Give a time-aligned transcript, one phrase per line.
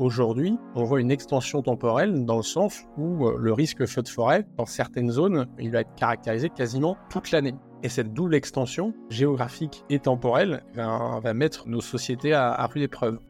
[0.00, 4.08] aujourd'hui, on voit une extension temporelle dans le sens où euh, le risque feu de
[4.08, 7.54] forêt, dans certaines zones, il va être caractérisé quasiment toute l'année.
[7.82, 13.20] Et cette double extension géographique et temporelle va, mettre nos sociétés à, à rude épreuve.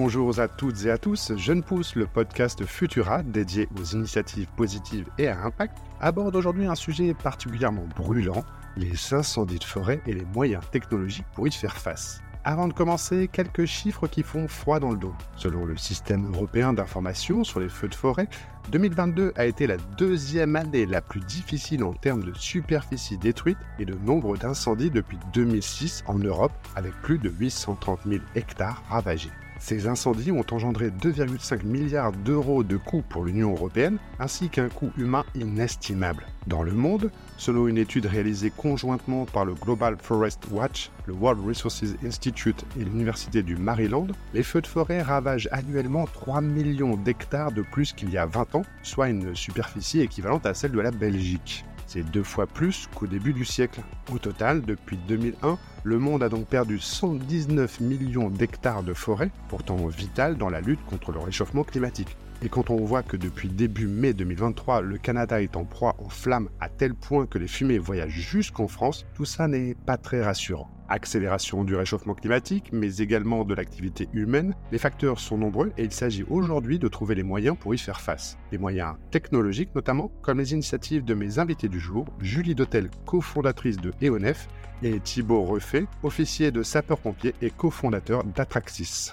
[0.00, 5.08] Bonjour à toutes et à tous, Jeune Pousse, le podcast Futura dédié aux initiatives positives
[5.18, 8.44] et à impact, aborde aujourd'hui un sujet particulièrement brûlant,
[8.76, 12.22] les incendies de forêt et les moyens technologiques pour y faire face.
[12.44, 15.14] Avant de commencer, quelques chiffres qui font froid dans le dos.
[15.34, 18.28] Selon le système européen d'information sur les feux de forêt,
[18.70, 23.84] 2022 a été la deuxième année la plus difficile en termes de superficie détruite et
[23.84, 29.32] de nombre d'incendies depuis 2006 en Europe, avec plus de 830 000 hectares ravagés.
[29.58, 34.90] Ces incendies ont engendré 2,5 milliards d'euros de coûts pour l'Union européenne, ainsi qu'un coût
[34.96, 36.26] humain inestimable.
[36.46, 41.44] Dans le monde, selon une étude réalisée conjointement par le Global Forest Watch, le World
[41.44, 47.52] Resources Institute et l'Université du Maryland, les feux de forêt ravagent annuellement 3 millions d'hectares
[47.52, 50.90] de plus qu'il y a 20 ans, soit une superficie équivalente à celle de la
[50.90, 51.64] Belgique.
[51.88, 53.80] C'est deux fois plus qu'au début du siècle.
[54.12, 59.76] Au total, depuis 2001, le monde a donc perdu 119 millions d'hectares de forêt, pourtant
[59.86, 62.18] vitales dans la lutte contre le réchauffement climatique.
[62.42, 66.08] Et quand on voit que depuis début mai 2023, le Canada est en proie aux
[66.08, 70.22] flammes à tel point que les fumées voyagent jusqu'en France, tout ça n'est pas très
[70.22, 75.84] rassurant accélération du réchauffement climatique, mais également de l'activité humaine, les facteurs sont nombreux et
[75.84, 78.38] il s'agit aujourd'hui de trouver les moyens pour y faire face.
[78.52, 83.76] Les moyens technologiques notamment, comme les initiatives de mes invités du jour, Julie Dotel, cofondatrice
[83.76, 84.48] de EONEF,
[84.82, 89.12] et Thibaut Refait, officier de sapeur-pompier et cofondateur d'Atraxis.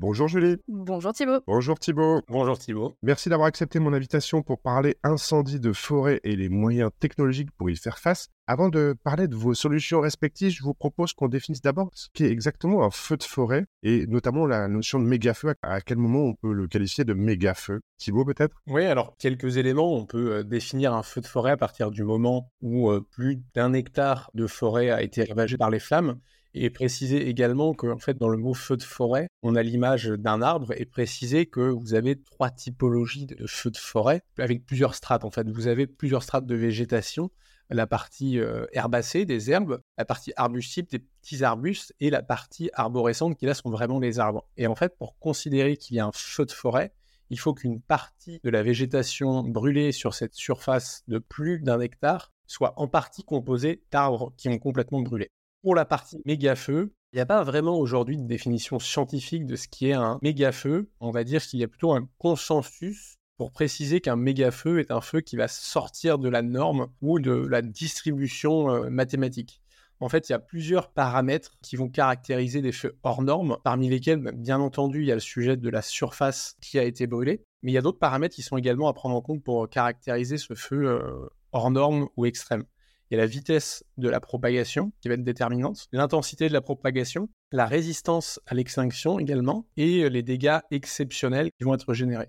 [0.00, 0.58] Bonjour Julie.
[0.68, 1.40] Bonjour Thibaut.
[1.48, 2.22] Bonjour Thibaut.
[2.28, 2.96] Bonjour Thibaut.
[3.02, 7.68] Merci d'avoir accepté mon invitation pour parler incendie de forêt et les moyens technologiques pour
[7.68, 8.28] y faire face.
[8.46, 12.30] Avant de parler de vos solutions respectives, je vous propose qu'on définisse d'abord ce qu'est
[12.30, 15.54] exactement un feu de forêt et notamment la notion de méga-feu.
[15.62, 17.80] À quel moment on peut le qualifier de méga-feu?
[17.98, 18.54] Thibaut peut-être?
[18.68, 19.96] Oui, alors quelques éléments.
[19.96, 23.42] On peut euh, définir un feu de forêt à partir du moment où euh, plus
[23.52, 26.20] d'un hectare de forêt a été ravagé par les flammes
[26.54, 30.06] et préciser également que en fait dans le mot feu de forêt, on a l'image
[30.06, 34.94] d'un arbre et préciser que vous avez trois typologies de feux de forêt avec plusieurs
[34.94, 35.48] strates en fait.
[35.48, 37.30] Vous avez plusieurs strates de végétation,
[37.70, 42.70] la partie euh, herbacée des herbes, la partie arbustive des petits arbustes et la partie
[42.72, 44.48] arborescente qui là sont vraiment les arbres.
[44.56, 46.92] Et en fait, pour considérer qu'il y a un feu de forêt,
[47.30, 52.32] il faut qu'une partie de la végétation brûlée sur cette surface de plus d'un hectare
[52.46, 55.30] soit en partie composée d'arbres qui ont complètement brûlé.
[55.68, 59.68] Pour la partie méga-feu, il n'y a pas vraiment aujourd'hui de définition scientifique de ce
[59.68, 60.88] qui est un méga-feu.
[61.00, 65.02] On va dire qu'il y a plutôt un consensus pour préciser qu'un méga-feu est un
[65.02, 69.60] feu qui va sortir de la norme ou de la distribution euh, mathématique.
[70.00, 73.90] En fait, il y a plusieurs paramètres qui vont caractériser des feux hors normes, parmi
[73.90, 77.06] lesquels, bah, bien entendu, il y a le sujet de la surface qui a été
[77.06, 79.68] brûlée, mais il y a d'autres paramètres qui sont également à prendre en compte pour
[79.68, 82.64] caractériser ce feu euh, hors norme ou extrême.
[83.10, 86.60] Il y a la vitesse de la propagation qui va être déterminante, l'intensité de la
[86.60, 92.28] propagation, la résistance à l'extinction également, et les dégâts exceptionnels qui vont être générés.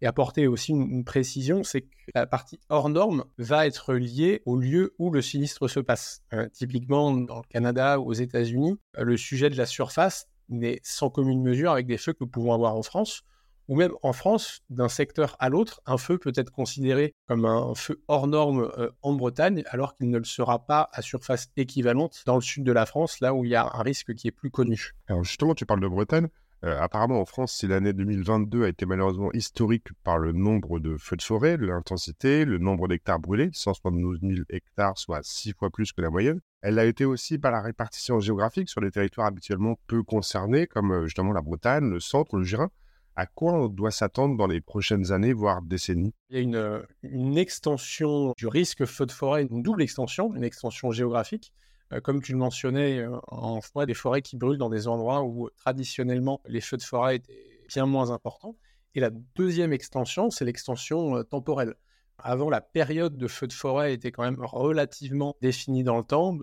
[0.00, 4.56] Et apporter aussi une, précision, c'est que la partie hors norme va être liée au
[4.56, 6.22] lieu où le sinistre se passe.
[6.32, 11.10] Euh, typiquement, dans le Canada ou aux États-Unis, le sujet de la surface n'est sans
[11.10, 13.24] commune mesure avec des feux que nous pouvons avoir en France,
[13.68, 17.74] ou même en France, d'un secteur à l'autre, un feu peut être considéré comme un
[17.74, 22.22] feu hors norme euh, en Bretagne, alors qu'il ne le sera pas à surface équivalente
[22.26, 24.32] dans le sud de la France, là où il y a un risque qui est
[24.32, 24.92] plus connu.
[25.06, 26.28] Alors justement, tu parles de Bretagne.
[26.64, 30.96] Euh, apparemment, en France, si l'année 2022 a été malheureusement historique par le nombre de
[30.96, 35.92] feux de forêt, l'intensité, le nombre d'hectares brûlés, 172 000 hectares, soit six fois plus
[35.92, 36.40] que la moyenne.
[36.62, 40.90] Elle a été aussi par la répartition géographique sur des territoires habituellement peu concernés, comme
[40.90, 42.70] euh, justement la Bretagne, le centre, le Girin
[43.18, 46.14] à quoi on doit s'attendre dans les prochaines années, voire décennies?
[46.30, 50.44] Il y a une, une, extension du risque feu de forêt, une double extension, une
[50.44, 51.52] extension géographique.
[51.92, 55.24] Euh, comme tu le mentionnais, euh, en forêt, des forêts qui brûlent dans des endroits
[55.24, 58.54] où traditionnellement les feux de forêt étaient bien moins importants.
[58.94, 61.74] Et la deuxième extension, c'est l'extension euh, temporelle.
[62.18, 66.36] Avant, la période de feu de forêt était quand même relativement définie dans le temps,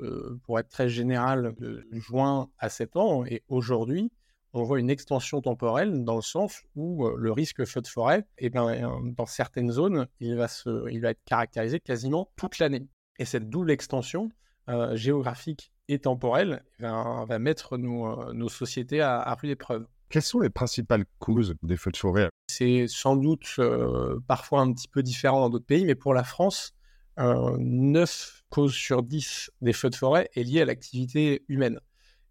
[0.44, 3.27] pour être très général, de juin à septembre.
[3.27, 4.10] Et aujourd'hui,
[4.55, 8.25] on voit une extension temporelle dans le sens où euh, le risque feu de forêt,
[8.37, 12.59] eh ben, euh, dans certaines zones, il va, se, il va être caractérisé quasiment toute
[12.59, 12.87] l'année.
[13.19, 14.29] Et cette double extension
[14.69, 19.85] euh, géographique et temporelle eh ben, va mettre nos, sociétés à, rude épreuve.
[20.09, 22.29] Quelles sont les principales causes des feux de forêt?
[22.49, 26.23] C'est sans doute euh, parfois un petit peu différent dans d'autres pays, mais pour la
[26.23, 26.73] France,
[27.19, 31.79] euh, 9 causes sur 10 des feux de forêt est liée à l'activité humaine.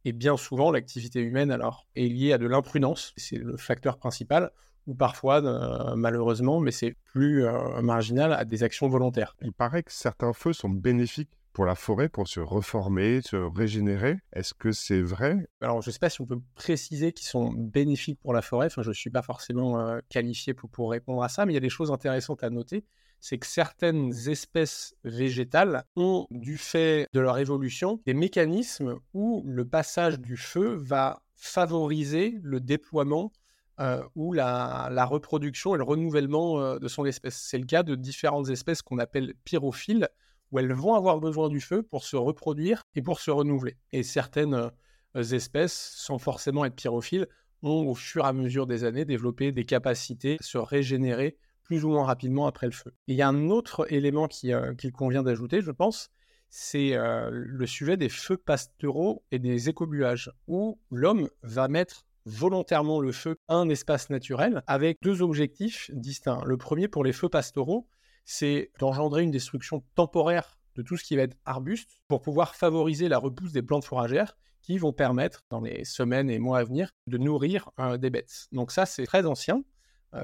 [0.04, 4.50] Et bien souvent, l'activité humaine alors est liée à de l'imprudence, c'est le facteur principal,
[4.86, 9.34] ou parfois, euh, malheureusement, mais c'est plus euh, marginal, à des actions volontaires.
[9.40, 14.18] Il paraît que certains feux sont bénéfiques pour la forêt, pour se reformer, se régénérer.
[14.32, 15.46] Est-ce que c'est vrai?
[15.60, 18.66] Alors, je ne sais pas si on peut préciser qu'ils sont bénéfiques pour la forêt.
[18.66, 21.54] Enfin, je ne suis pas forcément euh, qualifié pour, pour répondre à ça, mais il
[21.54, 22.84] y a des choses intéressantes à noter.
[23.26, 29.66] C'est que certaines espèces végétales ont, du fait de leur évolution, des mécanismes où le
[29.66, 33.32] passage du feu va favoriser le déploiement
[33.80, 37.36] euh, ou la, reproduction et le renouvellement euh, de son espèce.
[37.36, 40.10] C'est le cas de différentes espèces qu'on appelle pyrophiles,
[40.52, 43.78] où elles vont avoir besoin du feu pour se reproduire et pour se renouveler.
[43.92, 44.70] Et certaines
[45.16, 47.26] euh, espèces, sans forcément être pyrophiles,
[47.62, 51.84] ont au fur et à mesure des années développé des capacités à se régénérer plus
[51.84, 52.94] ou moins rapidement après le feu.
[53.06, 56.10] Il y a un autre élément euh, qu'il convient d'ajouter, je pense,
[56.48, 63.00] c'est euh, le sujet des feux pastoraux et des écobuages, où l'homme va mettre volontairement
[63.00, 66.40] le feu à un espace naturel avec deux objectifs distincts.
[66.46, 67.88] Le premier pour les feux pastoraux,
[68.24, 73.08] c'est d'engendrer une destruction temporaire de tout ce qui va être arbuste pour pouvoir favoriser
[73.08, 76.90] la repousse des plantes fourragères qui vont permettre, dans les semaines et mois à venir,
[77.06, 78.46] de nourrir euh, des bêtes.
[78.50, 79.62] Donc ça, c'est très ancien.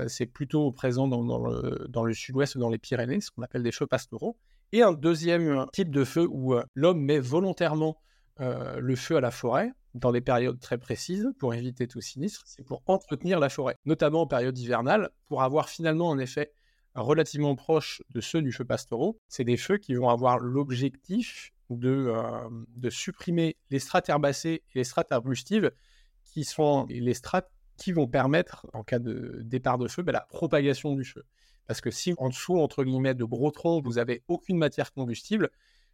[0.09, 3.73] C'est plutôt présent dans, le, dans le sud-ouest, dans les Pyrénées, ce qu'on appelle des
[3.73, 4.37] feux pastoraux.
[4.73, 8.01] Et un deuxième type de feu où l'homme met volontairement
[8.39, 12.63] le feu à la forêt dans des périodes très précises pour éviter tout sinistre, c'est
[12.63, 16.53] pour entretenir la forêt, notamment en période hivernale, pour avoir finalement un effet
[16.95, 19.19] relativement proches de ceux du feu pastoraux.
[19.29, 22.13] C'est des feux qui vont avoir l'objectif de,
[22.77, 25.71] de, supprimer les strates herbacées et les strates arbustives,
[26.25, 30.21] qui sont les strates qui vont permettre, en cas de départ de feu, ben, la
[30.21, 31.25] propagation du feu.
[31.67, 35.50] Parce que si en dessous, entre guillemets, de gros troncs, vous avez aucune matière combustible,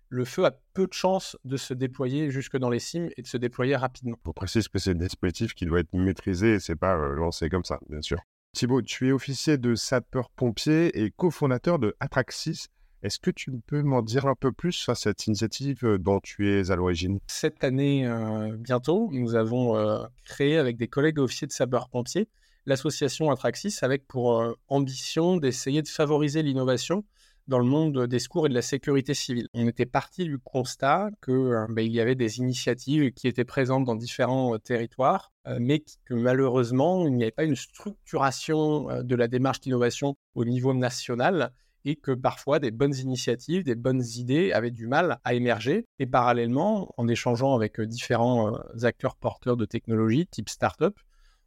[0.08, 3.26] le feu a peu de chances de se déployer jusque dans les cimes et de
[3.26, 4.18] se déployer rapidement.
[4.24, 7.48] Pour préciser que c'est un dispositif qui doit être maîtrisé et c'est pas euh, lancé
[7.48, 8.18] comme ça, bien sûr.
[8.52, 12.66] Thibaut, tu es officier de sapeur-pompier et cofondateur de Atraxis.
[13.02, 16.50] Est-ce que tu peux m'en dire un peu plus sur cette initiative euh, dont tu
[16.50, 17.18] es à l'origine?
[17.26, 22.28] Cette année, euh, bientôt, nous avons euh, créé avec des collègues officiers de sapeurs-pompiers
[22.64, 27.04] l'association Atraxis avec pour ambition d'essayer de favoriser l'innovation
[27.46, 29.46] dans le monde des secours et de la sécurité civile.
[29.54, 33.94] On était parti du constat euh, bah, y avait des initiatives qui étaient présentes dans
[33.94, 40.16] différents territoires, mais que malheureusement, il n'y avait pas une structuration de la démarche d'innovation
[40.34, 41.52] au niveau national
[41.86, 45.86] et que parfois des bonnes initiatives, des bonnes idées avaient du mal à émerger.
[46.00, 50.98] Et parallèlement, en échangeant avec différents acteurs porteurs de technologies type start-up,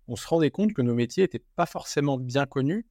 [0.07, 2.88] on se rendait compte que nos métiers n'étaient pas forcément bien connus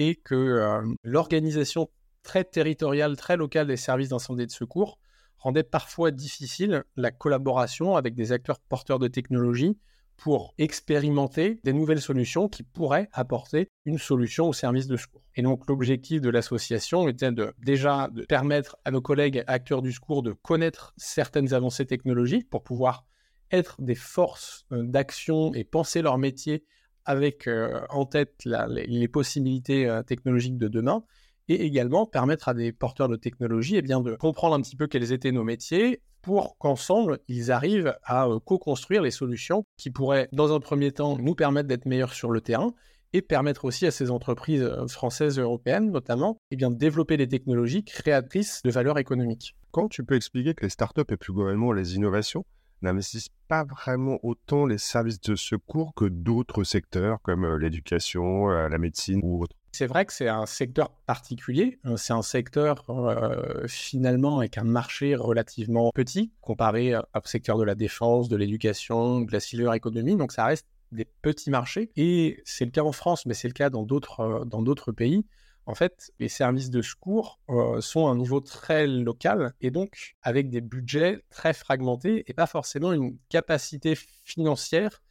[0.00, 1.88] et que l'organisation
[2.24, 4.98] très territoriale, très locale des services d'incendie et de secours
[5.38, 9.78] rendait parfois difficile la collaboration avec des acteurs porteurs de technologies
[10.18, 15.22] pour expérimenter des nouvelles solutions qui pourraient apporter une solution au service de secours.
[15.36, 19.92] Et donc l'objectif de l'association était de déjà de permettre à nos collègues acteurs du
[19.92, 23.06] secours de connaître certaines avancées technologiques pour pouvoir
[23.52, 26.64] être des forces euh, d'action et penser leur métier
[27.04, 31.04] avec euh, en tête les, possibilités euh, technologiques de demain
[31.46, 34.88] et également permettre à des porteurs de technologie eh bien, de comprendre un petit peu
[34.88, 40.28] quels étaient nos métiers pour qu'ensemble, ils arrivent à euh, co-construire les solutions qui pourraient,
[40.30, 42.74] dans un premier temps, nous permettre d'être meilleurs sur le terrain
[43.14, 47.28] et permettre aussi à ces entreprises euh, françaises européennes, notamment, eh bien, de développer des
[47.28, 49.56] technologies créatrices de valeur économique.
[49.70, 52.44] Quand tu peux expliquer que les startups et plus globalement les innovations
[52.82, 58.76] n'investissent pas vraiment autant les services de secours que d'autres secteurs comme euh, l'éducation, la
[58.76, 61.78] médecine ou autres c'est vrai que c'est un secteur particulier.
[61.86, 67.64] Euh, c'est un secteur euh, finalement avec un marché relativement petit comparé au secteur de
[67.64, 70.16] la défense, de l'éducation, de la silver economy.
[70.16, 71.90] Donc ça reste des petits marchés.
[71.96, 74.92] Et c'est le cas en France, mais c'est le cas dans d'autres euh, dans d'autres
[74.92, 75.26] pays.
[75.66, 77.40] En fait, les services de secours
[77.80, 82.46] sont à un niveau très local et donc avec des budgets très fragmentés et pas
[82.46, 83.94] forcément une capacité
[84.24, 85.02] financière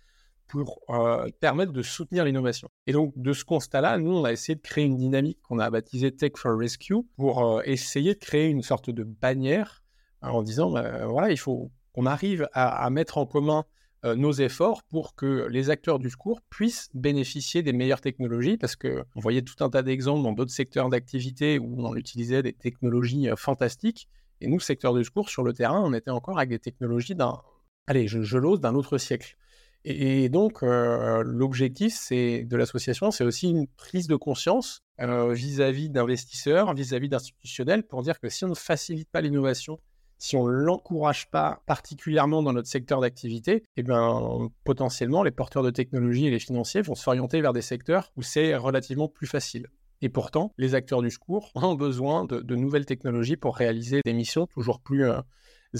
[0.47, 2.69] pour euh, permettre de soutenir l'innovation.
[2.87, 5.69] Et donc, de ce constat-là, nous, on a essayé de créer une dynamique qu'on a
[5.69, 9.83] baptisée Tech for Rescue pour euh, essayer de créer une sorte de bannière
[10.21, 13.65] hein, en disant, bah, voilà, il faut qu'on arrive à, mettre en commun
[14.05, 18.75] euh, nos efforts pour que les acteurs du secours puissent bénéficier des meilleures technologies, parce
[18.75, 23.27] qu'on voyait tout un tas d'exemples dans d'autres secteurs d'activité où on utilisait des technologies
[23.35, 24.07] fantastiques.
[24.39, 27.41] Et nous, secteur du secours, sur le terrain, on était encore avec des technologies d'un,
[27.87, 29.35] allez, je, je l'ose, d'un autre siècle.
[29.83, 37.09] Et, donc, l'objectif c'est de l'association, c'est aussi une prise de conscience vis-à-vis d'investisseurs, vis-à-vis
[37.09, 39.79] d'institutionnels, pour dire que si on ne facilite pas l'innovation,
[40.17, 45.63] si on ne l'encourage pas particulièrement dans notre secteur d'activité, eh bien, potentiellement, les porteurs
[45.63, 49.67] de technologie et les financiers vont s'orienter vers des secteurs où c'est relativement plus facile.
[50.01, 54.45] Et pourtant, les acteurs du secours ont besoin de, nouvelles technologies pour réaliser des missions
[54.47, 55.19] toujours plus euh,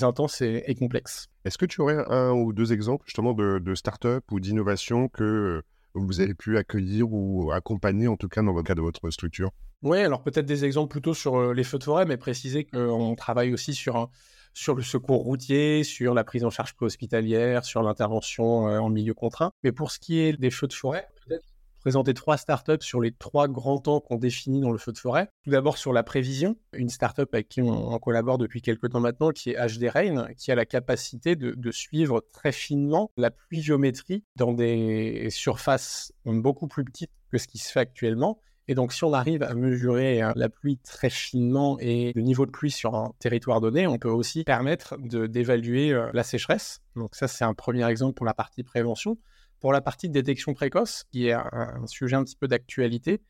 [0.02, 1.28] intenses et, complexes.
[1.46, 5.24] Est-ce que tu aurais un ou deux exemples justement de, de start-up ou d'innovation que
[5.24, 5.62] euh,
[5.94, 9.52] vous avez pu accueillir ou accompagner en tout cas dans le cas de votre structure?
[9.84, 13.16] Oui, alors peut-être des exemples plutôt sur euh, les feux de forêt, mais préciser qu'on
[13.16, 14.10] travaille aussi sur,
[14.54, 19.52] sur le secours routier, sur la prise en charge préhospitalière, sur l'intervention en milieu contraint.
[19.64, 21.46] Mais pour ce qui est des feux de forêt, peut-être
[21.88, 25.30] présenter trois startups sur les trois grands temps qu'on définit dans le feu de forêt.
[25.46, 29.32] Tout d'abord sur la prévision, une startup avec qui on, collabore depuis quelques temps maintenant,
[29.32, 34.52] qui est HD Rain, qui a la capacité de, suivre très finement la pluviométrie dans
[34.52, 38.42] des surfaces beaucoup plus petites que ce qui se fait actuellement.
[38.68, 42.46] Et donc, si on arrive à mesurer hein, la pluie très finement et le niveau
[42.46, 46.82] de pluie sur un territoire donné, on peut aussi permettre d'évaluer euh, la sécheresse.
[46.96, 49.18] Donc, ça, c'est un premier exemple pour la partie prévention
[49.60, 53.22] pour la partie détection précoce, qui est un, sujet un petit peu d'actualité,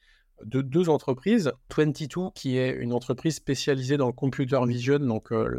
[0.43, 1.51] de deux entreprises.
[1.75, 5.49] 22, qui est une entreprise spécialisée dans le computer vision, donc euh,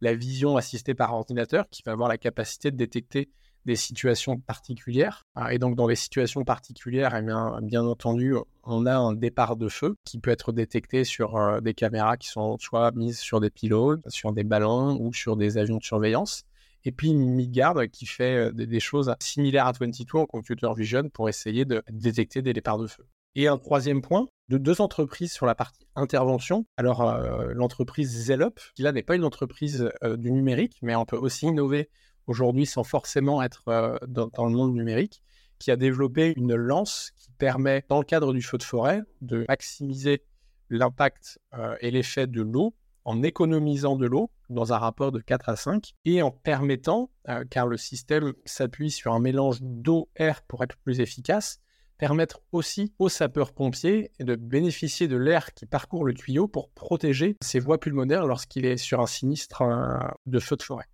[0.00, 3.30] la, vision assistée par ordinateur, qui va avoir la capacité de détecter
[3.66, 5.24] des situations particulières.
[5.34, 9.56] Ah, et donc, dans les situations particulières, eh bien, bien, entendu, on a un départ
[9.56, 13.40] de feu qui peut être détecté sur euh, des caméras qui sont soit mises sur
[13.40, 16.44] des pilotes, sur des ballons ou sur des avions de surveillance
[16.84, 21.64] et puis Midgard qui fait des, choses similaires à 22 en computer vision pour essayer
[21.64, 23.04] de détecter des départs de feu.
[23.34, 26.64] Et un troisième point, de deux entreprises sur la partie intervention.
[26.76, 27.18] Alors,
[27.54, 31.90] l'entreprise Zellup, qui là n'est pas une entreprise du numérique, mais on peut aussi innover
[32.26, 35.22] aujourd'hui sans forcément être dans, dans, le monde numérique,
[35.58, 39.44] qui a développé une lance qui permet, dans le cadre du feu de forêt, de
[39.48, 40.22] maximiser
[40.68, 41.38] l'impact
[41.80, 42.74] et l'effet de l'eau
[43.06, 47.44] en économisant de l'eau dans un rapport de 4 à 5 et en permettant, euh,
[47.48, 51.60] car le système s'appuie sur un mélange d'eau-air pour être plus efficace,
[51.98, 57.60] permettre aussi aux sapeurs-pompiers de bénéficier de l'air qui parcourt le tuyau pour protéger ses
[57.60, 60.86] voies pulmonaires lorsqu'il est sur un sinistre euh, de feu de forêt.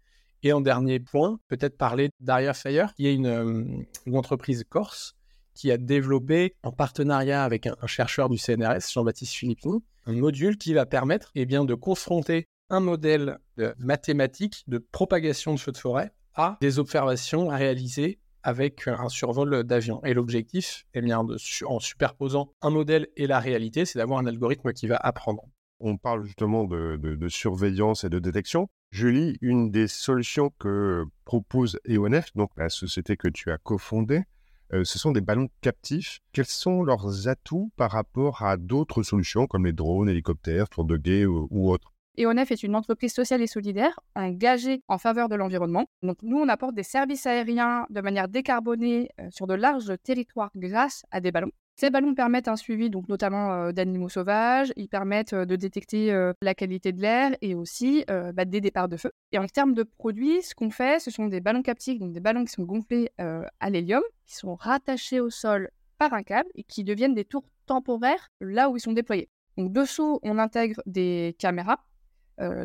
[0.42, 3.64] Et en dernier point, peut-être parler d'Aria Fire, qui est une, euh,
[4.06, 5.14] une entreprise corse
[5.54, 10.74] qui a développé en partenariat avec un, chercheur du CNRS, Jean-Baptiste Philippon, un module qui
[10.74, 15.76] va permettre eh bien, de confronter un modèle de mathématique de propagation de feux de
[15.76, 20.02] forêt à des observations réalisées avec un survol d'avion.
[20.04, 21.24] Et l'objectif, eh bien,
[21.66, 25.44] en superposant un modèle et la réalité, c'est d'avoir un algorithme qui va apprendre.
[25.78, 28.68] On parle justement de, de surveillance et de détection.
[28.92, 34.24] Je lis une des solutions que propose EONF, donc la société que tu as cofondée,
[34.74, 36.20] euh, ce sont des ballons captifs.
[36.32, 40.98] Quels sont leurs atouts par rapport à d'autres solutions comme les drones, hélicoptères, tours de
[40.98, 41.94] guet ou, autres?
[42.18, 45.86] EONF est une entreprise sociale et solidaire engagée en faveur de l'environnement.
[46.02, 50.50] Donc nous, on apporte des services aériens de manière décarbonée euh, sur de larges territoires
[50.54, 51.52] grâce à des ballons.
[51.74, 54.74] Ces ballons permettent un suivi, donc notamment euh, d'animaux sauvages.
[54.76, 58.98] Ils permettent euh, de détecter la qualité de l'air et aussi bah, des départs de
[58.98, 59.10] feu.
[59.32, 62.20] Et en termes de produits, ce qu'on fait, ce sont des ballons captiques, donc des
[62.20, 66.62] ballons qui sont gonflés à l'hélium, qui sont rattachés au sol par un câble et
[66.64, 69.28] qui deviennent des tours temporaires là où ils sont déployés.
[69.56, 71.78] Donc dessous, on intègre des caméras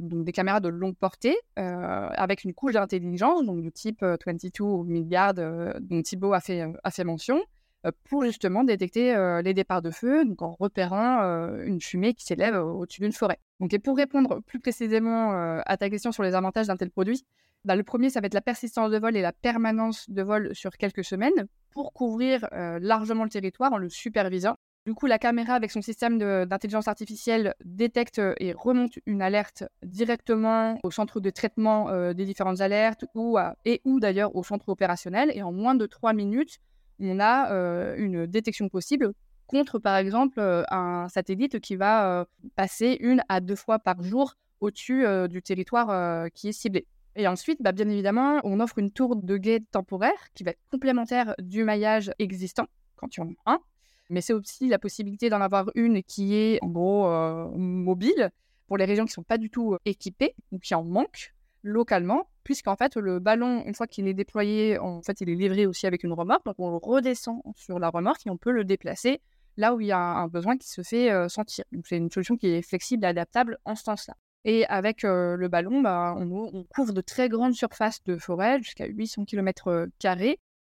[0.02, 4.84] donc des caméras de longue portée avec une couche d'intelligence, donc du type 22 ou
[4.84, 7.42] Milliard dont Thibaut a fait, a fait mention,
[7.86, 12.14] euh, pour justement détecter euh, les départs de feu, donc en repérant euh, une fumée
[12.14, 13.40] qui s'élève au-dessus d'une forêt.
[13.60, 15.32] Donc, et pour répondre plus précisément
[15.66, 17.26] à ta question sur les avantages d'un tel produit,
[17.66, 20.54] bah, le premier, ça va être la persistance de vol et la permanence de vol
[20.54, 24.56] sur quelques semaines pour couvrir largement le territoire en le supervisant.
[24.88, 30.80] Du coup, la caméra, avec son système d'intelligence artificielle, détecte et remonte une alerte directement
[30.82, 35.30] au centre de traitement des différentes alertes ou et ou d'ailleurs au centre opérationnel.
[35.36, 36.60] Et en moins de trois minutes,
[37.00, 39.14] on a euh, une détection possible
[39.46, 42.26] contre, par exemple, euh, un satellite qui va euh,
[42.56, 46.88] passer une à deux fois par jour au-dessus du territoire qui est ciblé.
[47.16, 50.60] Et ensuite, bah, bien évidemment, on offre une tour de guet temporaire qui va être
[50.72, 52.66] complémentaire du maillage existant
[52.96, 53.60] quand tu en as un.
[54.10, 57.10] Mais c'est aussi la possibilité d'en avoir une qui est en gros
[57.58, 58.32] mobile
[58.68, 61.34] pour les régions qui ne sont pas du tout équipées ou qui en manquent
[61.64, 65.66] localement puisqu'en fait, le ballon, une fois qu'il est déployé, en fait, il est livré
[65.66, 66.46] aussi avec une remorque.
[66.46, 69.20] Donc, on le redescend sur la remorque et on peut le déplacer
[69.58, 71.66] là où il y a un besoin qui se fait euh, sentir.
[71.84, 74.14] C'est une solution qui est flexible et adaptable en ce sens-là.
[74.46, 78.86] Et avec euh, le ballon, bah, on, couvre de très grandes surfaces de forêt, jusqu'à
[78.86, 79.90] 800 km.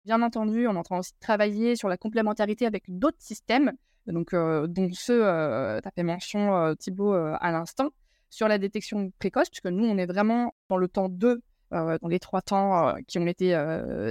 [0.06, 3.72] Bien entendu, on est en train aussi de travailler sur la complémentarité avec d'autres systèmes,
[4.06, 7.90] donc, dont ceux, tu as fait mention, Thibaut, à l'instant,
[8.30, 11.40] sur la détection précoce, puisque nous, on est vraiment dans le temps 2,
[11.72, 13.60] dans les trois temps qui ont été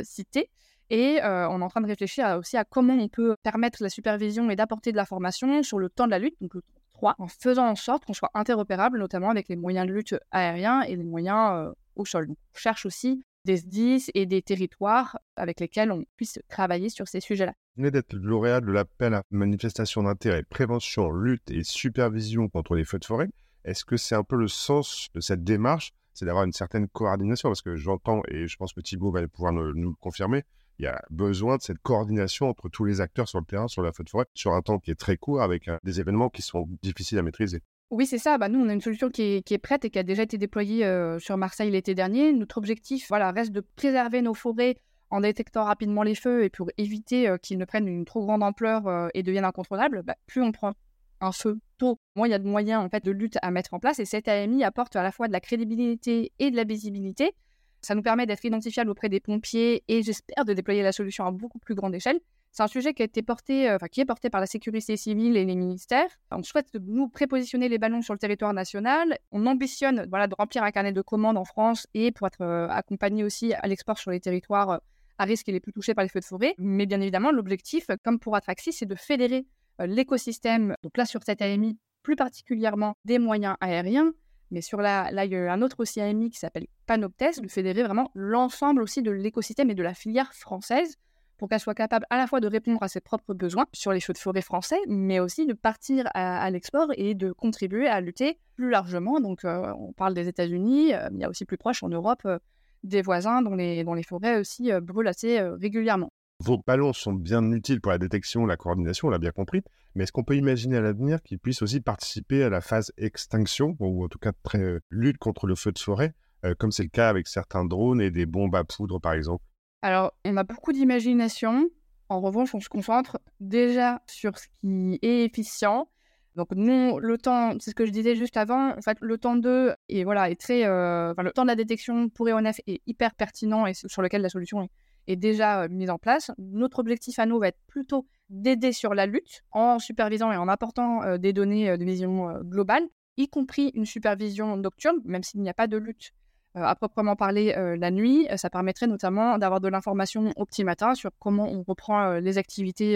[0.04, 0.50] cités.
[0.90, 4.50] Et on est en train de réfléchir aussi à comment on peut permettre la supervision
[4.50, 7.16] et d'apporter de la formation sur le temps de la lutte, donc le temps 3,
[7.20, 10.98] en faisant en sorte qu'on soit interopérable, notamment avec les moyens de lutte aériens et
[10.98, 12.28] les moyens au sol.
[12.28, 17.08] Donc, on cherche aussi des SDIS et des territoires avec lesquels on puisse travailler sur
[17.08, 17.54] ces sujets-là.
[17.76, 22.86] Vous venez d'être lauréat de l'appel à manifestation d'intérêt, prévention, lutte et supervision contre les
[22.86, 23.30] feux de forêt.
[23.64, 25.92] Est-ce que c'est un peu le sens de cette démarche?
[26.14, 29.52] C'est d'avoir une certaine coordination, parce que j'entends, et je pense que Thibault va pouvoir
[29.52, 30.44] nous, le confirmer,
[30.80, 33.82] il y a besoin de cette coordination entre tous les acteurs sur le terrain, sur
[33.82, 36.30] la feu de forêt, sur un temps qui est très court, avec euh, des événements
[36.30, 37.62] qui sont difficiles à maîtriser.
[37.92, 38.38] Oui, c'est ça.
[38.38, 40.90] Bah, nous, on a une solution qui est, prête et qui a déjà été déployée
[41.20, 42.34] sur Marseille l'été dernier.
[42.34, 44.78] Notre objectif voilà, reste de préserver nos forêts
[45.12, 49.10] en détectant rapidement les feux et pour éviter qu'ils ne prennent une trop grande ampleur
[49.14, 50.02] et deviennent incontrôlables.
[50.04, 50.74] Bah, plus on prend
[51.22, 53.74] un feu tôt, moins il y a de moyens en fait, de lutte à mettre
[53.74, 54.00] en place.
[54.00, 57.34] Et cette AMI apporte à la fois de la crédibilité et de la visibilité.
[57.82, 61.32] Ça nous permet d'être identifiable auprès des pompiers et j'espère de déployer la solution à
[61.32, 62.20] beaucoup plus grande échelle.
[62.56, 64.96] C'est un sujet qui a été porté, euh, enfin, qui est porté par la sécurité
[64.96, 66.08] civile et les ministères.
[66.32, 69.18] On souhaite nous prépositionner les ballons sur le territoire national.
[69.34, 72.70] On ambitionne voilà, de remplir un carnet de commandes en France et pour être euh,
[72.70, 74.78] accompagné aussi à l'export sur les territoires euh,
[75.18, 76.56] à risque et les plus touchés par les feux de forêt.
[76.58, 79.46] Mais bien évidemment, l'objectif, comme pour Atraxis, c'est de fédérer
[79.80, 84.14] l'écosystème, donc là sur cette AMI, plus particulièrement des moyens aériens,
[84.52, 87.50] mais sur la, là, il y a un autre aussi AMI qui s'appelle Panoptes, de
[87.50, 90.98] fédérer vraiment l'ensemble aussi de l'écosystème et de la filière française
[91.38, 94.00] pour qu'elle soit capable à la fois de répondre à ses propres besoins sur les
[94.00, 98.40] feux de forêt français, mais aussi de partir à, l'export et de contribuer à lutter
[98.56, 99.20] plus largement.
[99.20, 102.22] Donc, euh, on parle des États-Unis, euh, il y a aussi plus proche en Europe
[102.26, 102.40] euh,
[102.84, 106.12] des voisins dont les, forêts aussi brûlent assez régulièrement.
[106.40, 109.64] Vos ballons sont bien utiles pour la détection, la coordination, on l'a bien compris,
[109.96, 113.76] mais est-ce qu'on peut imaginer à l'avenir qu'ils puissent aussi participer à la phase extinction,
[113.80, 116.14] ou en tout cas très lutte contre le feu de forêt,
[116.60, 119.44] comme c'est le cas avec certains drones et des bombes à poudre par exemple?
[119.82, 121.70] Alors, on a beaucoup d'imagination.
[122.10, 125.88] En revanche, on se concentre déjà sur ce qui est efficient.
[126.36, 129.38] Donc nous, le temps, c'est ce que je disais juste avant, en fait, le temps
[129.38, 133.16] 2 et voilà, est très, euh, le temps de la détection pour EONF est hyper
[133.16, 134.68] pertinent et sur lequel la solution
[135.08, 136.32] est déjà euh, mise en place.
[136.38, 140.50] Notre objectif à nous va être plutôt d'aider sur la lutte en supervisant et en
[140.50, 142.84] apportant euh, des données de vision globale,
[143.16, 146.12] y compris une supervision nocturne, même s'il n'y a pas de lutte
[146.56, 148.28] à proprement parler la nuit.
[148.38, 152.94] ça permettrait notamment d'avoir de l'information au petit matin sur comment on reprend les activités,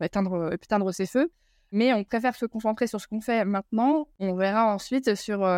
[0.00, 1.30] éteindre, éteindre ces feux
[1.72, 4.08] mais on préfère se concentrer sur ce qu'on fait maintenant.
[4.18, 5.48] On verra ensuite sur,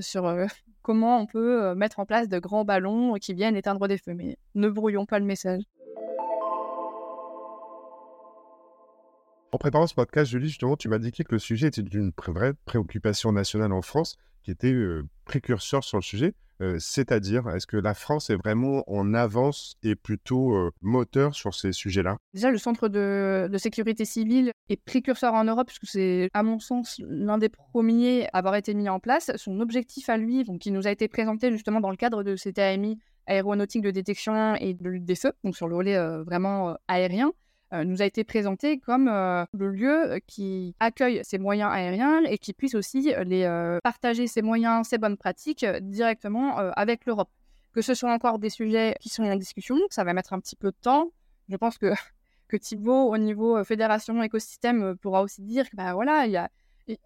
[0.00, 0.46] sur
[0.88, 4.14] comment on peut euh, mettre en place de grands ballons qui viennent éteindre des feux.
[4.14, 5.62] Mais ne brouillons pas le message.
[9.50, 12.52] En préparant ce podcast, Julie, justement, tu m'as indiqué que le sujet était d'une vraie
[12.66, 16.34] préoccupation nationale en France, qui était euh, précurseur sur le sujet.
[16.60, 21.54] Euh, c'est-à-dire, est-ce que la France est vraiment en avance et plutôt euh, moteur sur
[21.54, 22.18] ces sujets-là?
[22.34, 27.00] Déjà, le centre de, sécurité civile est précurseur en Europe, puisque c'est, à mon sens,
[27.08, 29.30] l'un des premiers à avoir été mis en place.
[29.36, 32.36] Son objectif à lui, donc, qui nous a été présenté justement dans le cadre de
[32.36, 36.22] cet AMI aéronautique de détection et de lutte des feux, donc sur le volet euh,
[36.22, 37.32] vraiment aérien,
[37.72, 42.38] nous a été présenté comme euh, le lieu euh, qui accueille ces moyens aériens et
[42.38, 47.30] qui puisse aussi les partager ces moyens, ces bonnes pratiques directement avec l'Europe.
[47.72, 50.56] Que ce soit encore des sujets qui sont en discussion, ça va mettre un petit
[50.56, 51.12] peu de temps.
[51.48, 51.92] Je pense que,
[52.48, 56.50] que au niveau fédération, écosystème, pourra aussi dire que bah, voilà, il y a...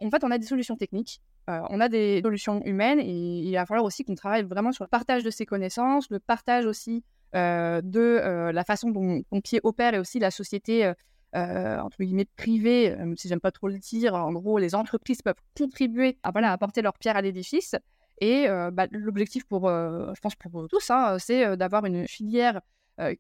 [0.01, 1.21] en fait, on a des solutions techniques.
[1.49, 4.89] on a des solutions humaines et il va falloir aussi qu'on travaille vraiment sur le
[4.89, 7.03] partage de ces connaissances, le partage aussi euh,
[7.35, 10.93] de euh, la façon dont Pompier opère et aussi la société
[11.35, 14.15] euh, entre guillemets privée, si j'aime pas trop le dire.
[14.15, 17.75] En gros, les entreprises peuvent contribuer à voilà, apporter leur pierre à l'édifice.
[18.21, 22.61] Et bah, l'objectif pour, je pense pour tous, hein, c'est d'avoir une filière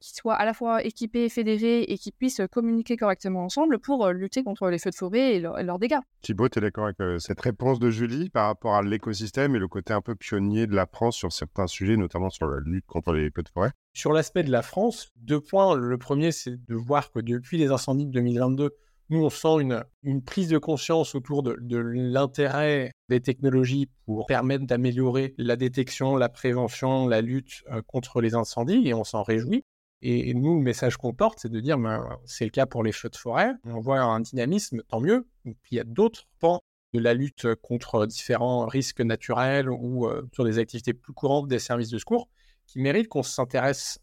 [0.00, 4.42] qui soit à la fois équipée, fédérée et qui puisse communiquer correctement ensemble pour lutter
[4.42, 5.98] contre les feux de forêt et, leurs dégâts.
[6.20, 9.68] Thibaut, tu es d'accord avec cette réponse de Julie par rapport à l'écosystème et le
[9.68, 13.12] côté un peu pionnier de la France sur certains sujets, notamment sur la lutte contre
[13.12, 13.72] les feux de forêt?
[13.94, 15.76] Sur l'aspect de la France, deux points.
[15.76, 18.70] Le premier, c'est de voir que depuis les incendies de 2022,
[19.12, 19.60] nous, on sent
[20.02, 26.30] une, prise de conscience autour de, l'intérêt des technologies pour permettre d'améliorer la détection, la
[26.30, 29.64] prévention, la lutte euh, contre les incendies, et on s'en réjouit.
[30.00, 32.90] Et, nous, le message qu'on porte, c'est de dire, ben, c'est le cas pour les
[32.90, 35.26] feux de forêt, on voit un dynamisme, tant mieux.
[35.44, 36.60] il y a d'autres pans
[36.94, 41.58] de la lutte contre différents risques naturels ou euh, sur des activités plus courantes des
[41.58, 42.28] services de secours
[42.66, 43.98] qui méritent qu'on s'intéresse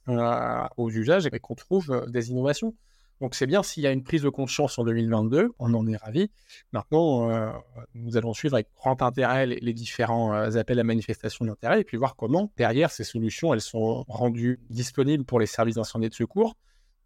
[0.78, 2.76] aux usages et qu'on trouve des innovations.
[3.22, 5.98] Donc c'est bien s'il y a une prise de conscience en 2022, on en est
[5.98, 6.32] ravi.
[6.72, 7.52] Maintenant, euh,
[7.94, 11.98] nous allons suivre avec grand intérêt les, différents euh, appels à manifestation d'intérêt et puis
[11.98, 16.14] voir comment derrière ces solutions elles sont rendues disponibles pour les services d'incendie et de
[16.14, 16.56] secours.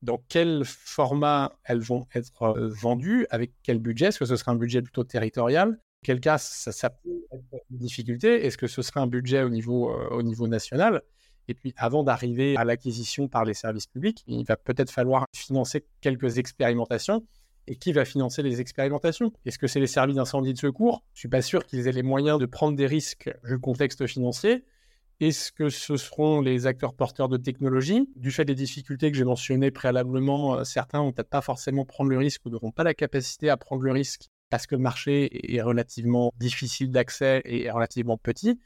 [0.04, 4.08] Dans quel format elles vont être euh, vendues, avec quel budget?
[4.08, 5.80] Est-ce que ce sera un budget plutôt territorial?
[6.04, 10.48] Quel cas ça, peut être une difficulté Est-ce que ce sera un budget au niveau
[10.48, 11.02] national?
[11.48, 15.86] Et puis, avant d'arriver à l'acquisition par les services publics, il va peut-être falloir financer
[16.02, 17.26] quelques expérimentations.
[17.66, 19.32] Et qui va financer les expérimentations?
[19.46, 21.02] Est-ce que c'est les services d'incendie de secours?
[21.14, 23.60] Je ne suis pas sûr qu'ils aient les moyens de prendre des risques vu le
[23.60, 24.66] contexte financier.
[25.22, 28.10] Est-ce que ce seront les acteurs porteurs de technologie?
[28.18, 32.10] Du fait des difficultés que j'ai mentionnées préalablement, euh, certains vont peut-être pas forcément prendre
[32.10, 35.56] le risque ou n'auront pas la capacité à prendre le risque parce que le marché
[35.56, 38.60] est relativement difficile d'accès et relativement petit.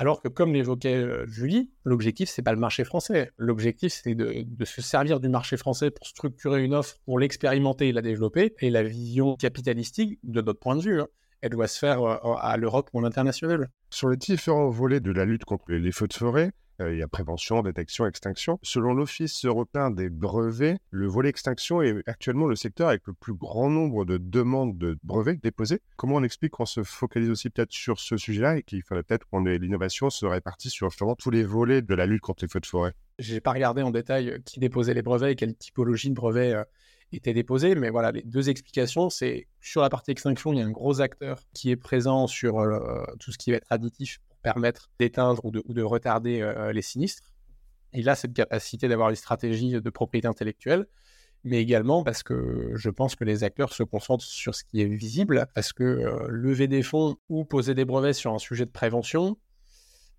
[0.00, 3.32] Alors que, comme l'évoquait euh, Julie, l'objectif, c'est pas le marché français.
[3.36, 7.92] L'objectif, c'est de, se servir du marché français pour structurer une offre, pour l'expérimenter et
[7.92, 8.54] la développer.
[8.60, 11.08] Et la vision capitalistique, de notre point de vue, hein,
[11.40, 13.70] elle doit se faire euh, à l'Europe ou à l'international.
[13.90, 17.08] Sur les différents volets de la lutte contre les feux de forêt, il y a
[17.08, 18.58] prévention, détection, extinction.
[18.62, 23.34] Selon l'Office européen des brevets, le volet extinction est actuellement le secteur avec le plus
[23.34, 25.80] grand nombre de demandes de brevets déposées.
[25.96, 29.26] Comment on explique qu'on se focalise aussi peut-être sur ce sujet-là et qu'il fallait peut-être
[29.28, 32.48] qu'on ait l'innovation se répartie sur justement tous les volets de la lutte contre les
[32.48, 32.94] feux de forêt?
[33.18, 36.64] J'ai pas regardé en détail qui déposait les brevets et quelle typologie de brevets euh,
[37.12, 40.64] étaient déposés, mais voilà, les deux explications, c'est sur la partie extinction, il y a
[40.64, 44.90] un gros acteur qui est présent sur euh, tout ce qui va être additif permettre
[44.98, 47.32] d'éteindre ou de, retarder euh, les sinistres.
[47.92, 50.86] Il a cette capacité d'avoir une stratégie de propriété intellectuelle,
[51.44, 54.86] mais également parce que je pense que les acteurs se concentrent sur ce qui est
[54.86, 58.70] visible, parce que euh, lever des fonds ou poser des brevets sur un sujet de
[58.70, 59.38] prévention,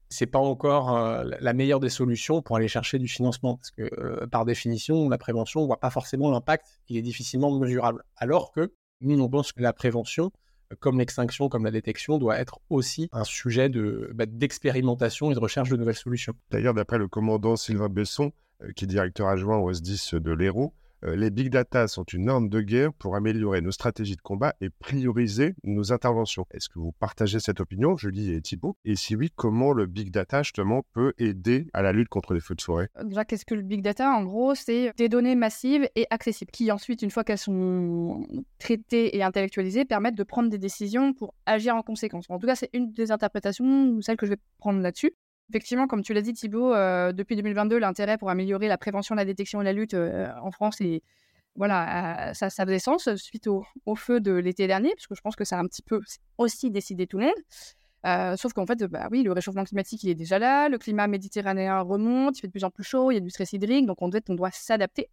[0.09, 4.25] c'est pas encore euh, la meilleure des solutions pour aller chercher du financement, parce que
[4.25, 8.03] par définition, la prévention, on voit pas forcément l'impact, il est difficilement mesurable.
[8.17, 10.31] Alors que nous, on pense que la prévention,
[10.79, 13.69] comme l'extinction, comme la détection, doit être aussi un sujet
[14.13, 16.33] bah, d'expérimentation et de recherche de nouvelles solutions.
[16.51, 20.73] D'ailleurs, d'après le commandant Sylvain Besson, euh, qui est directeur adjoint au S10 de l'Hérault,
[21.03, 24.69] les big data sont une arme de guerre pour améliorer nos stratégies de combat et
[24.69, 26.45] prioriser nos interventions.
[26.51, 30.11] Est-ce que vous partagez cette opinion, Julie et Thibault Et si oui, comment le big
[30.11, 32.89] data justement peut aider à la lutte contre les feux de forêt?
[32.97, 34.09] Euh, Déjà, qu'est-ce que le big data?
[34.11, 38.25] En gros, c'est des données massives et accessibles qui ensuite, une fois qu'elles sont
[38.57, 42.25] traitées et intellectualisées, permettent de prendre des décisions pour agir en conséquence.
[42.29, 45.13] En tout cas, c'est une des interprétations, celle que je vais prendre là-dessus.
[45.49, 49.25] Effectivement, comme tu l'as dit Thibault, euh, depuis 2022, l'intérêt pour améliorer la prévention, la
[49.25, 51.01] détection et la lutte euh, en France est
[51.55, 55.21] voilà, euh, ça, ça faisait sens suite au, feu de l'été dernier, parce que je
[55.21, 55.99] pense que ça a un petit peu
[56.37, 58.37] aussi décidé tout le monde.
[58.37, 61.81] sauf qu'en fait, bah oui, le réchauffement climatique, il est déjà là, le climat méditerranéen
[61.81, 64.01] remonte, il fait de plus en plus chaud, il y a du stress hydrique, donc
[64.01, 65.09] on doit, on doit s'adapter.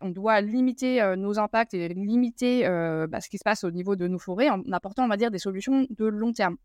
[0.00, 2.62] On doit limiter nos impacts et limiter
[3.08, 5.30] bah, ce qui se passe au niveau de nos forêts en apportant, on va dire,
[5.30, 6.56] des solutions de long terme.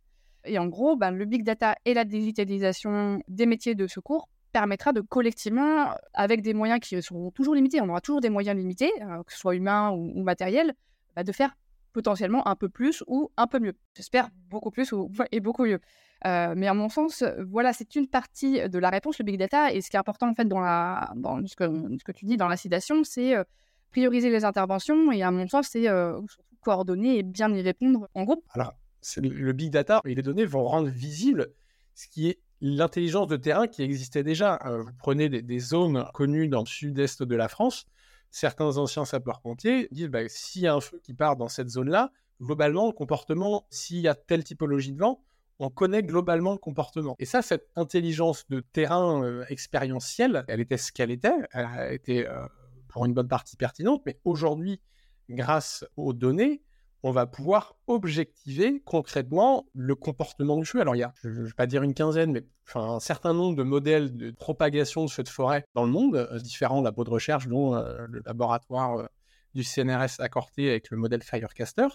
[0.46, 4.94] Et en gros, ben, le big data et la digitalisation des métiers de secours permettra
[4.94, 8.92] de collectivement, avec des moyens qui seront toujours limités, on aura toujours des moyens limités,
[9.02, 10.74] euh, que ce soit humains ou, matériels,
[11.16, 11.56] bah, de faire
[11.94, 13.74] potentiellement un peu plus ou un peu mieux.
[13.96, 15.80] J'espère beaucoup plus ou, et beaucoup mieux.
[16.26, 19.72] Euh, mais à mon sens, voilà, c'est une partie de la réponse, le big data.
[19.72, 22.48] Et ce qui est important en fait dans, la, dans ce, que, tu dis dans
[22.48, 23.44] l'acidation, c'est euh,
[23.92, 25.12] prioriser les interventions.
[25.12, 25.88] Et à mon sens, c'est
[26.62, 28.44] coordonner et bien y répondre en groupe.
[28.54, 28.74] Alors,
[29.18, 31.54] le big data et les données vont rendre visible
[31.96, 34.60] ce qui est l'intelligence de terrain qui existait déjà.
[34.66, 37.86] Euh, vous prenez des, zones connues dans le sud-est de la France,
[38.32, 42.12] certains anciens sapeurs-pompiers disent bah, s'il y a un feu qui part dans cette zone-là,
[42.42, 45.24] globalement, le comportement, s'il y a telle typologie de vent,
[45.60, 47.16] on connaît globalement le comportement.
[47.20, 51.92] Et ça, cette intelligence de terrain euh, expérientielle, elle était ce qu'elle était, elle a
[51.92, 52.48] été euh,
[52.88, 54.80] pour une bonne partie pertinente, mais aujourd'hui,
[55.30, 56.62] grâce aux données,
[57.04, 60.82] on va pouvoir objectiver concrètement le comportement du feu.
[60.82, 62.44] Alors, il y a, je ne vais pas dire une quinzaine, mais
[62.76, 66.40] un certain nombre de modèles de propagation de feux de forêt dans le monde, euh,
[66.40, 69.08] différents labos de recherche, dont euh, le laboratoire euh,
[69.56, 71.88] du CNRS accorté avec le modèle Firecaster,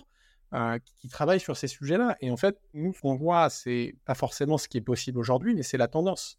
[1.01, 2.17] qui, travaillent sur ces sujets-là.
[2.21, 5.53] Et en fait, nous, ce qu'on voit, c'est pas forcément ce qui est possible aujourd'hui,
[5.55, 6.39] mais c'est la tendance.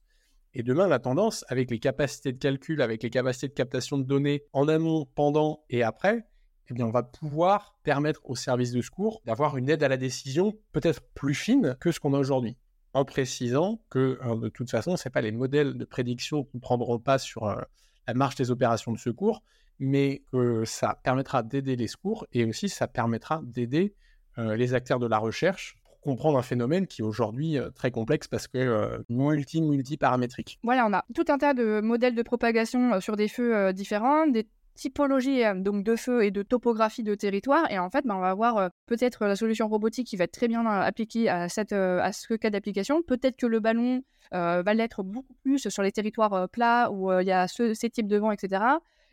[0.53, 4.03] Et demain, la tendance, avec les capacités de calcul, avec les capacités de captation de
[4.03, 6.25] données en amont, pendant et après,
[6.69, 10.57] eh on va pouvoir permettre aux services de secours d'avoir une aide à la décision
[10.71, 12.57] peut-être plus fine que ce qu'on a aujourd'hui.
[12.93, 16.61] En précisant que, euh, de toute façon, ce pas les modèles de prédiction qui ne
[16.61, 17.61] prendront pas sur euh,
[18.07, 19.43] la marche des opérations de secours,
[19.79, 23.93] mais que ça permettra d'aider les secours et aussi ça permettra d'aider
[24.37, 28.27] euh, les acteurs de la recherche pour comprendre un phénomène qui est aujourd'hui très complexe
[28.27, 30.59] parce que multi multi paramétrique.
[30.63, 34.27] Voilà, on a tout un tas de modèles de propagation sur des feux différents,
[34.75, 37.69] typologie euh, de feu et de topographie de territoire.
[37.71, 40.33] Et en fait, ben, on va avoir euh, peut-être la solution robotique qui va être
[40.33, 43.01] très bien euh, appliquée à, cette, ce cas d'application.
[43.01, 47.31] Peut-être que le ballon va l'être beaucoup plus sur les territoires plats où il y
[47.31, 48.63] a ces types de vent, etc.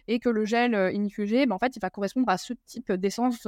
[0.08, 3.44] Et que le gel inifugé, ben, en il va correspondre à ce type d'essence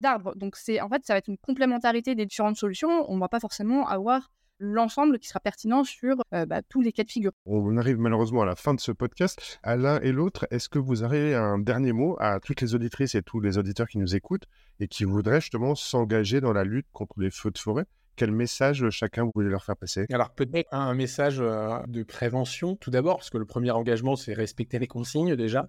[0.00, 0.34] d'arbre.
[0.36, 3.04] Donc, c'est en fait, ça va être une complémentarité des différentes solutions.
[3.10, 6.92] On ne va pas forcément avoir l'ensemble qui sera pertinent sur euh, bah, tous les
[6.92, 7.32] cas de figure.
[7.46, 9.58] On arrive malheureusement à la fin de ce podcast.
[9.62, 13.14] À l'un et l'autre, est-ce que vous avez un dernier mot à toutes les auditrices
[13.14, 14.46] et tous les auditeurs qui nous écoutent
[14.80, 17.84] et qui voudraient justement s'engager dans la lutte contre les feux de forêt?
[18.16, 20.06] Quel message chacun vous voulez leur faire passer?
[20.12, 24.34] Alors peut-être un message euh, de prévention tout d'abord, parce que le premier engagement, c'est
[24.34, 25.68] respecter les consignes déjà.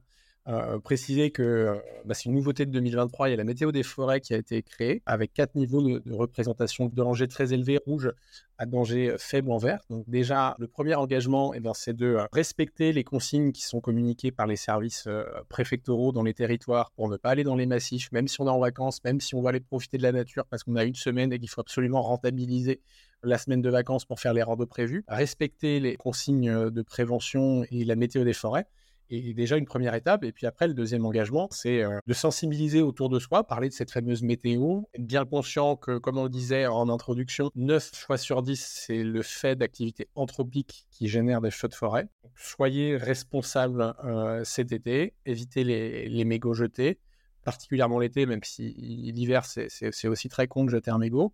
[0.49, 3.27] Euh, préciser que euh, bah, c'est une nouveauté de 2023.
[3.27, 6.11] Il y a la météo des forêts qui a été créée avec quatre niveaux de,
[6.11, 8.11] représentation de danger très élevé, rouge
[8.57, 9.79] à danger faible en vert.
[9.91, 13.79] Donc déjà, le premier engagement, eh ben, c'est de euh, respecter les consignes qui sont
[13.79, 15.07] communiquées par les services
[15.49, 18.49] préfectoraux dans les territoires pour ne pas aller dans les massifs, même si on est
[18.49, 20.95] en vacances, même si on va aller profiter de la nature parce qu'on a une
[20.95, 22.81] semaine et qu'il faut absolument rentabiliser
[23.21, 25.03] la semaine de vacances pour faire les randos prévus.
[25.07, 28.65] Respecter les consignes de prévention et la météo des forêts
[29.09, 30.23] est déjà une première étape.
[30.23, 33.73] Et puis après, le deuxième engagement, c'est euh, de sensibiliser autour de soi, parler de
[33.73, 38.17] cette fameuse météo, être bien conscient que, comme on le disait en introduction, 9 fois
[38.17, 42.07] sur 10, c'est le fait d'activités anthropiques qui génèrent des feux de forêt.
[42.35, 46.99] soyez responsables euh, cet été, évitez les, les mégots jetés,
[47.43, 51.33] particulièrement l'été, même si l'hiver, c'est aussi très con de jeter un mégot.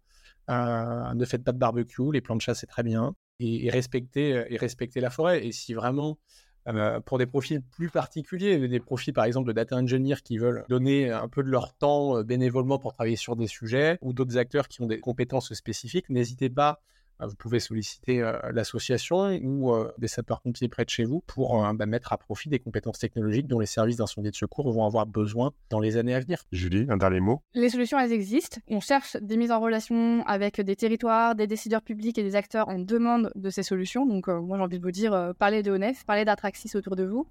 [0.49, 3.15] Euh, ne faites pas de barbecue, les plans de chasse, c'est très bien.
[3.39, 5.45] Et, et, respectez, et respectez la forêt.
[5.45, 6.17] Et si vraiment
[6.67, 10.65] euh, pour des profils plus particuliers, des profils par exemple de data engineers qui veulent
[10.67, 14.37] donner un peu de leur temps euh, bénévolement pour travailler sur des sujets, ou d'autres
[14.37, 16.81] acteurs qui ont des compétences spécifiques, n'hésitez pas
[17.19, 21.85] vous pouvez solliciter euh, l'association ou euh, des sapeurs-pompiers près de chez vous pour bah,
[21.85, 25.51] mettre à profit des compétences technologiques dont les services d'incendie de secours vont avoir besoin
[25.69, 26.43] dans les années à venir.
[26.51, 27.41] Julie, un dernier mot?
[27.53, 28.59] Les solutions, elles existent.
[28.67, 32.67] On cherche des mises en relation avec des territoires, des décideurs publics et des acteurs
[32.69, 34.05] en demande de ces solutions.
[34.05, 37.27] Donc, moi, j'ai envie de vous dire, parlez de ONEF, parlez d'Atraxis autour de vous.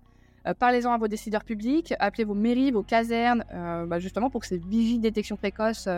[0.58, 4.58] Parlez-en à vos décideurs publics, appelez vos mairies, vos casernes, bah, justement pour que ces
[4.58, 5.88] vigies détection précoce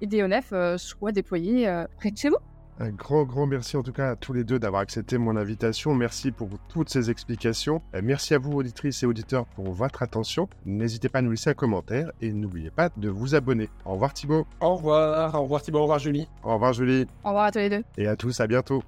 [0.00, 2.38] et des ONEF soient déployés près de chez vous.
[2.78, 5.94] Un grand, grand merci en tout cas à tous les deux d'avoir accepté mon invitation.
[5.94, 7.80] Merci pour toutes ces explications.
[8.02, 10.48] Merci à vous, auditrices et auditeurs, pour votre attention.
[10.66, 13.70] N'hésitez pas à nous laisser un commentaire et n'oubliez pas de vous abonner.
[13.86, 14.46] Au revoir Thibaut.
[14.60, 15.34] Au revoir.
[15.34, 15.78] Au revoir Thibaut.
[15.78, 16.28] Au revoir Julie.
[16.42, 17.06] Au revoir Julie.
[17.24, 17.84] Au revoir à tous les deux.
[17.96, 18.82] Et à tous, à bientôt.